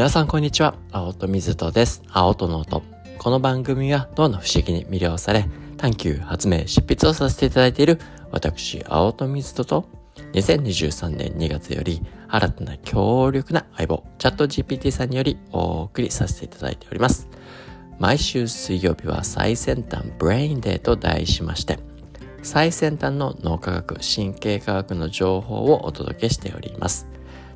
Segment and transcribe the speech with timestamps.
[0.00, 0.76] 皆さんこんにちは。
[0.92, 2.02] 青戸水戸です。
[2.08, 2.82] 青戸の音。
[3.18, 7.98] この番組は脳の不思議に魅了され、探求、発明、執筆をさせていただいている
[8.30, 9.88] 私、青戸水戸と、
[10.32, 17.28] 2023年2月より新たな強力な相棒、 ChatGPT さんによりお送りさせていただいております。
[17.98, 21.78] 毎週水曜日は最先端 Brain デーと題しまして、
[22.42, 27.06] 最先端の脳科学、神経科学の情報をお届けしております。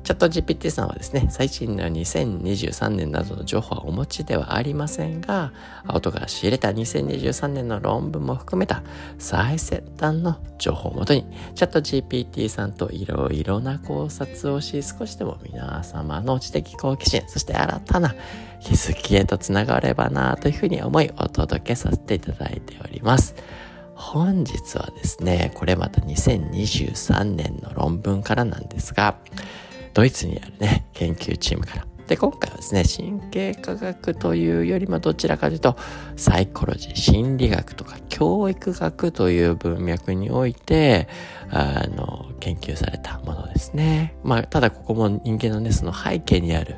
[0.05, 5.51] チャット GPT さんはですね、最新の2023年などの情報はお持ちではありませんが、
[5.87, 8.83] 音が仕入れた2023年の論文も含めた
[9.17, 11.25] 最先端の情報をもとに、
[11.55, 18.13] チャット GPT さんといろいろな考察をし、少しでも皆様の知的好奇心、そして新たな
[18.61, 23.33] 気づきへとつながればなというふうに思いお届けさせていただいております。
[23.95, 29.15] 本日はですね、これまた2023年の論文からなんですが、
[29.95, 31.87] ドイツにあるね、研究チームから。
[32.07, 35.77] で、今回はですね、神経科学というよりもどちらかというと、
[36.17, 41.07] サイコロジー、心理学とか教育学という文脈において、
[41.49, 44.15] あの、研究されたものですね。
[44.21, 46.75] まあ、ただここも人間のね、その背景にある、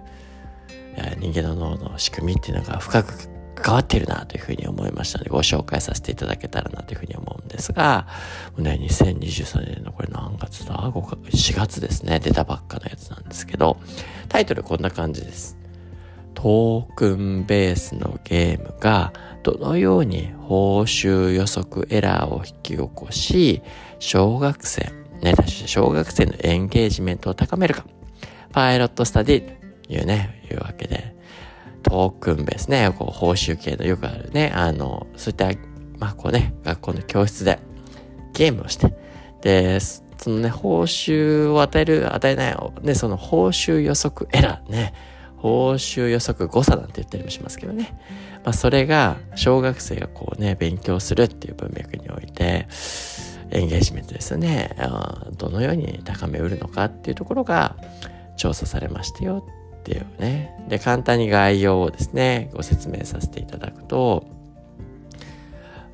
[1.19, 3.13] 人間の脳の仕組みっていうのが深く
[3.61, 8.07] 関わってるなというふうに思いましたので、ご紹介させていただけたらなというふうに思うんですが、
[8.55, 12.19] もうね、2023年のこれ何月だ ?5 月、4月ですね。
[12.19, 13.77] 出たばっかのやつなんですけど、
[14.29, 15.57] タイトルこんな感じです。
[16.33, 23.63] トークンベースのゲームがどのように報酬予測エラーを引き起こし、
[23.97, 24.91] 小学生、
[25.23, 27.85] ね、小学生のエンゲージメントを高めるか。
[28.51, 31.16] パイロットスタディというね、いうわけで、
[31.83, 35.47] トークンベースね、こう報酬系のよくあるね、あの、そういった、
[35.97, 37.59] まあこうね、学校の教室で
[38.33, 38.93] ゲームをして、
[39.41, 44.93] で、そのね、報酬を与える、与えないを、ね、その報酬予測エラーね、
[45.37, 47.97] 報酬予測誤差なんて言ったりもしますけどね。
[48.43, 52.67] まあそれが、小学生がこうね、勉強するっていう文脈において、
[53.51, 54.75] エンゲージメントですね。
[55.37, 57.75] どのように高めうるのかっていうところが
[58.35, 59.45] 調査されましたよ
[59.87, 60.53] っていうね。
[60.67, 64.27] で、簡単に概要をですね、ご説明させていただくと、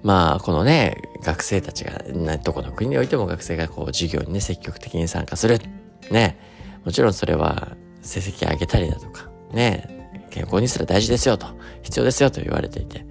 [0.01, 2.01] まあ、このね、学生たちが、
[2.37, 5.59] どこの国においても学生がこう、授業にね、積極的に参加する。
[6.09, 6.37] ね。
[6.83, 11.47] もちろんそれは、成績上げたりだとか、ね、健康にすら大事ですよと、
[11.83, 13.05] 必要ですよと言われていて。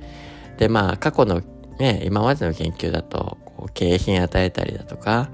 [0.58, 1.42] で、まあ、過去の
[1.78, 5.30] ね、今までの研究だと、こう景品与えたりだとか、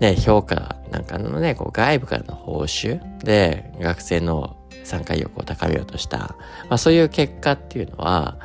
[0.00, 6.36] ね、評価なんかのね、こう外部からの報酬で学生の参加意欲を高めようとした、ま
[6.70, 8.38] あそういう結果っていうのは、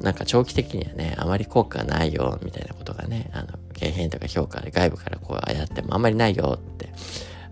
[0.00, 6.90] なんか長期的にはね、あまり効果がないよ、みたいなことがね、あの、景品とか評価で外部からこうやってもあんまりないよって、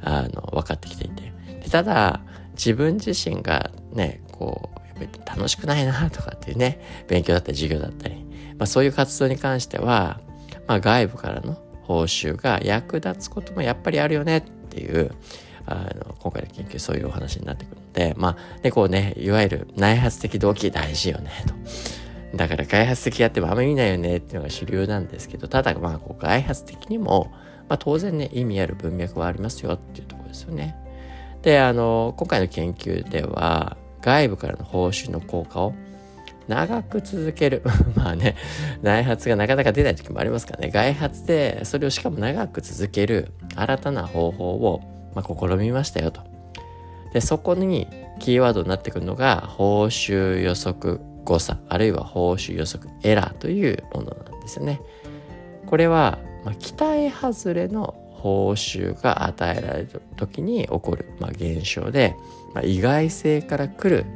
[0.02, 1.32] あの、分かってきていて。
[1.62, 2.20] でただ、
[2.52, 8.24] 自分自身がね、こう、やっぱり楽しくないな とかっていうね、勉強だったり授業だったり、
[8.58, 10.20] まあそういう活動に関しては、
[10.66, 15.12] まあ外部からの報酬が役立つこともやっぱりあるよねっていう、
[15.66, 21.54] あの、今回の研究そういうお話になってくるので、まあ、で、こうね、いわゆる内発的動機大事よね、と。
[22.36, 27.30] だから外発的やってもあんまり見ないよねっていうのが主流なんですけど、ただまあ、こう外発的にも、
[27.68, 30.76] まあ当然ね、意味ある文脈はありますよっていうところですよね。
[31.42, 35.74] で、あの、今回の研究では、外部からの報酬の効果を
[36.54, 37.62] 長く続ける。
[37.96, 38.36] まあね、
[38.82, 44.82] 内発がなかなか出ない時もありますからね、外発でそれをしかも長く続ける新たな方法を
[45.14, 46.22] まあ、試みましたよと。
[47.12, 47.86] で、そこに
[48.18, 54.80] キーワードになってくるのが、報酬予測誤差、あるいは報酬予測エラーというものなんですよね。
[55.66, 62.16] これは、まあ、期待外れの報酬が与えられる時に起こる、まあ、現象で、
[62.54, 64.06] まあ、意外性から来る、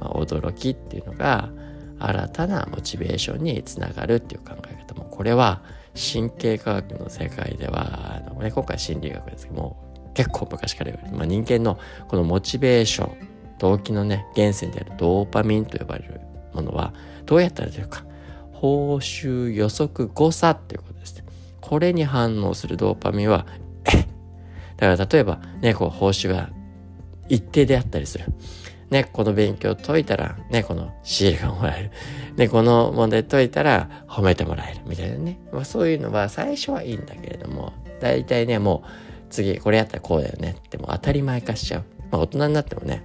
[0.00, 1.50] まあ、驚きっていうのが
[1.98, 5.62] 新たなモチベーションにつながるっていう考え方もこれは
[5.94, 11.78] 神経科学の世界ではあの、ね、今回心理学ですけども結構昔から言われる、まあ、人間の
[12.08, 16.20] このモチベーション動機のね源泉であるドーパミンと呼ばれる
[16.52, 16.92] ものは
[17.24, 18.04] どうやったらというか
[18.52, 21.24] 報酬予測誤差っていうことです
[21.60, 23.46] これに反応するドーパミンは
[24.76, 26.50] だから例えばねこう報酬が
[27.28, 28.26] 一定であったりする。
[28.90, 31.90] ね、この勉強解いたら、ね、このシールがもらえる。
[32.36, 34.80] ね、この問題解いたら褒めてもらえる。
[34.86, 35.38] みたいなね。
[35.52, 38.88] まあ、そういうのは最初はいいんだけれども、大体ね、もう
[39.30, 41.84] 次これやったらこうだよねってもう当たり前化しちゃう。
[42.10, 43.02] まあ大人になってもね、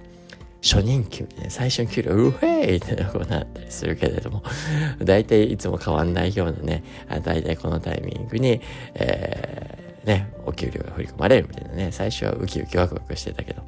[0.62, 4.42] 初任給みたいな、最初の給料、うへいってなことになったりするけれども、
[5.02, 6.84] 大体いつも変わんないようなね、
[7.22, 8.60] 大体このタイミングに、
[8.94, 9.59] え
[10.04, 13.62] ね、お給料が振り込まれるみたいなね、最初はウキウキワクワクしてたけど、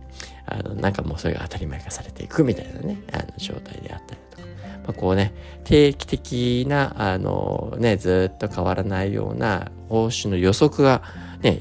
[0.47, 4.43] あの、なんかもうそれが当たり前化されていくみたいなね、あの、状態であったりとか、
[4.85, 5.35] まあ、こうね、
[5.65, 11.03] 定期的な、あの、ね、ずっと変わらないような報酬の予測が、
[11.43, 11.59] ね、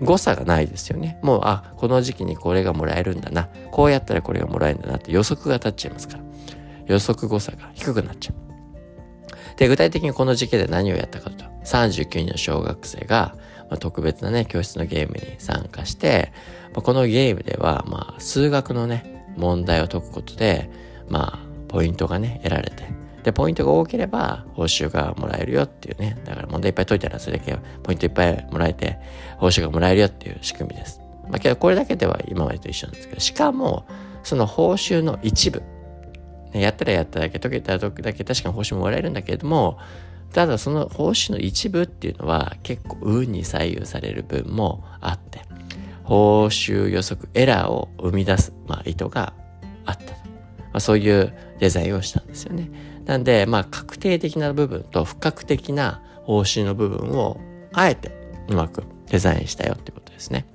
[0.00, 1.18] 誤差がないですよね。
[1.22, 3.48] もう、あ、この時期にこれがもらえるんだな。
[3.70, 6.22] こうやったらこれがもらえるんだなって予測が立っちゃいますから。
[6.86, 8.42] 予測誤差が低くなっちゃう。
[9.56, 11.44] で、具体的にこの時期で何をやったかと。
[11.64, 13.36] 39人の小学生が、
[13.72, 16.30] まあ、特別なね、教室のゲームに参加して、
[16.74, 20.70] まあ、このゲームでは、まあ、数学のね、問題を解くことで、
[21.08, 21.38] まあ、
[21.68, 22.84] ポイントがね、得られて、
[23.22, 26.18] で、ポイントが多ければ報酬がもらえるよっていうね。
[26.26, 28.98] だから問題いっぱい解いたらそれだけポイントいっぱいもらえて
[29.38, 31.00] 報酬がもらえるよっていう仕組みです。
[31.30, 33.86] まあけどこれだけでは今までと一緒なんですけど、しかも
[34.22, 35.62] その報酬の一部、
[36.52, 39.78] ね、やったらやっただけ解けたら解くだけ確かに報酬ももらえるんだけれども、
[40.32, 45.42] ただその報酬の一部っていうのは結構運に左右される分もあって、
[46.04, 49.34] 報酬予測エラーを生み出す、まあ、意図が
[49.84, 50.12] あったと。
[50.12, 50.16] ま
[50.74, 52.70] あ、そういうデザインをしたんですよね。
[53.04, 57.38] なんで、まあ、確定的な部分と不確的な報酬の部分を、
[57.72, 58.10] あえて
[58.48, 60.46] うまくデザインしたよってことですね。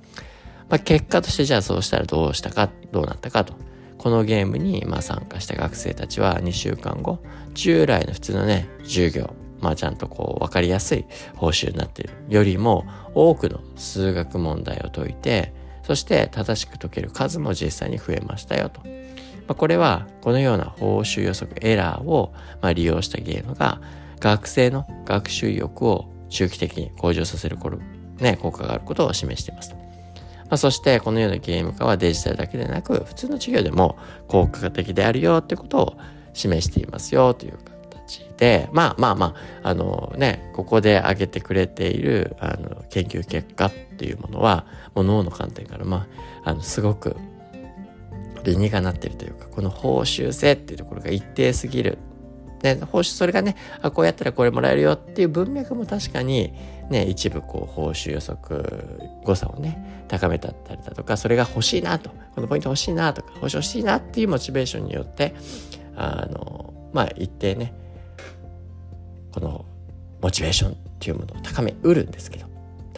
[0.68, 3.54] まあ、結果としてじゃあそうしたらどうしたか、どうなったかと。
[3.96, 7.20] このゲームにま参加した学生たちは2週間後、
[7.54, 11.04] 従来の普通のね、授業、まあちゃんとこう分かりやすい
[11.36, 12.84] 報酬になっているよりも
[13.14, 15.52] 多くの数学問題を解いて、
[15.82, 18.80] そして正しく解ける数も実際に増えましたよと。
[18.82, 23.80] まあ、これはこのような報酬予測エラーをま利用したゲームが
[24.20, 27.78] 学生の学習意欲を周期的に向上させる頃
[28.20, 29.74] ね、効果があることを示しています。
[29.74, 35.98] まあ、そしてこのようなゲーム化はデジタルだけでなく普通の授業でも効果的であるよってことを
[36.32, 37.58] 示していますよという
[38.36, 46.06] でまあまあまああのねここで挙げてくれているあの研究結果っていうものはもう脳の観点からま
[46.44, 47.16] ああのすごく
[48.44, 51.98] 理にがなってるというかこの報酬性っていうところが一定すぎる。
[52.60, 56.52] で報酬それがねあこうやったらこれもらえるよっていう文脈も確かに
[56.90, 65.34] ね一部こう報酬予測誤差をね高めたったりだとかそれが欲しいなとこのポイント欲しいなとか報酬欲しいなっていうモチベーションによって
[65.94, 67.72] あのまあ一定ね
[69.32, 69.64] この
[70.20, 72.48] モチベーションっていうものを高めうるんですけど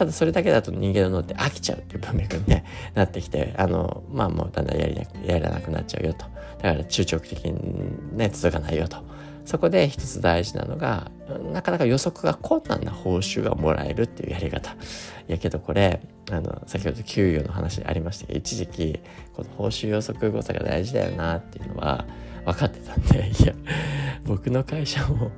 [0.01, 6.25] ただそれだけだと人間の脳って飽きちゃうっていう文脈に、ね、 なってきて、あの、まあもうだんだんやりなく、やらなくなっちゃうよと。
[6.59, 8.97] だから中長期的にね、続かないよと。
[9.45, 11.11] そこで一つ大事なのが、
[11.53, 14.75] なかなか予測が困難な報酬がもらえるっていうやり方。
[15.27, 16.01] やけどこれ、
[16.31, 18.99] あの、先ほど給与の話ありましたけど、一時期、
[19.35, 22.05] この報酬予測誤差が大事だよなっていうのは
[22.45, 23.53] 分かってたんで、いや、
[24.25, 25.29] 僕の会社も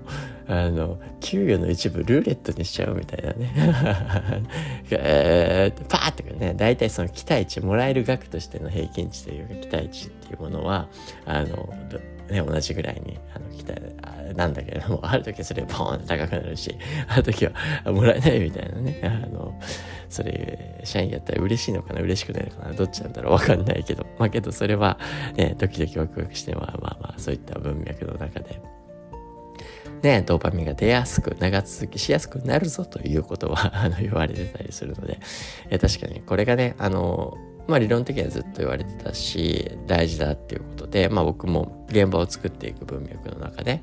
[0.48, 3.52] あの給与の一部ルーレットにしちゃうみたいなね。
[4.92, 10.88] えー、パーってね大体その期待値もらえる額としての平均値というか期待値っていうものは
[11.26, 11.70] あの
[12.30, 13.82] ね、同じぐらいにあの期待
[14.36, 16.76] なんだけれども、ある時はそれポーンって高くなるし、
[17.08, 17.52] ある時は
[17.86, 19.60] もらえないみたいなね、あの、
[20.10, 24.98] それ、社員やったら嬉しいのかな、嬉しくないのかな、どっちなんだろうわかんないけど、まあけどそれは、
[25.36, 28.62] ね、ドキドキワクワクして、まあまあまあ、そういった文脈の中で、
[30.04, 35.20] ね、ドーパミンが出やすく、長続きしやすくなるぞということは、 あの、言われてたりするので、
[35.70, 43.82] え確かにこれがね、あの、まあ理論的にはずっと言われてたし、大事だっていうことで、まあ僕も現場を作っていく文脈の中で、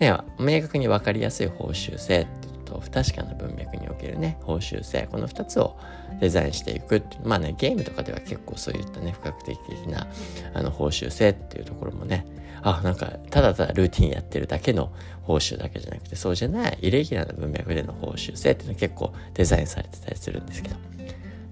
[0.00, 5.78] ね、明確に分かりやすい報酬性っていうと、不確かな文脈におけるね、報酬性、この2つを
[6.20, 10.06] デザインしていくて、まあね、ゲームとかでは結構そういったね、不確定的な
[10.54, 12.26] あの報酬性っていうところもね、
[12.62, 20.76] あ、なんか、ただただルーティンやってるだけの報酬だけじゃなくて、そうじゃない、イレギュラーな文脈での報酬性っていうのは結構デザインされてたりするんですけど、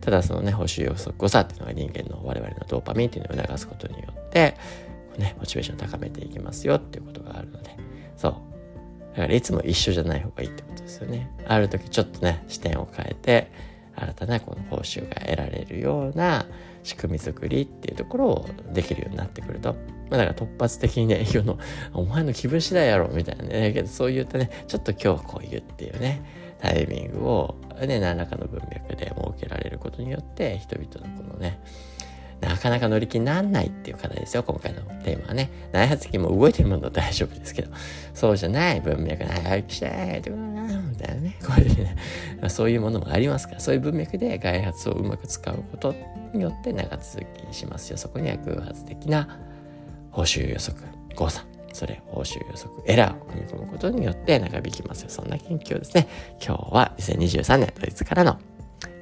[0.01, 4.57] ただそのね、報酬予測誤差っていうのが人間の我々のドーパミンっていうのを促すことによって、
[5.17, 7.77] ね、モチベーションを高めていきますよっていうことがあるので、
[8.17, 8.58] そう。
[9.19, 11.29] だからいつも一緒じゃない方がいいってことですよね。
[11.49, 13.51] ある時ちょっとね、視点を変えて、
[13.97, 16.47] 新たなこの報酬が得られるような
[16.85, 19.75] 仕組み作りっていうところをできるようになってくると、
[20.09, 21.59] まあ、だから突発的にね、営業の、
[21.95, 31.61] お前の気分次第やろみたいなね、けどそういったね、ちょっと今日はこう言うっていうね、タイミングを、ね、何らかの文脈で設けられることによって、人々のこのね、
[32.41, 35.51] なかなか乗り気になんないっていう課題ですよ、今回のテーマはね。
[35.73, 37.71] 内発機も動いてるものは大丈夫ですけど、
[38.15, 39.87] そうじゃない文脈、早くして
[40.19, 41.37] ってことだな、みたいなね。
[41.45, 41.97] こういうね、
[42.41, 45.95] まあ、そういうものもありますから、そういう文脈で開発をうまく使うこと
[46.33, 47.97] によって長続きしますよ。
[47.97, 49.41] そこには偶発的な
[50.11, 50.77] 報酬予測、
[51.17, 51.45] 誤差。
[51.73, 55.11] それ、報酬予測、エラーを組み込むことによって長引きますよ。
[55.11, 56.09] そんな研究をですね、
[56.45, 58.39] 今日は2023年ドイツからの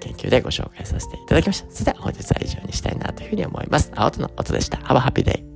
[0.07, 1.71] 研究でご紹介させていただきました。
[1.71, 3.93] それでは本日は以上にしたいなというふうに思います。
[3.95, 4.79] 青との音でした。
[4.79, 5.56] Have a happy day!